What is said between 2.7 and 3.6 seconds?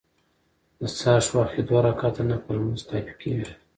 کافي کيږي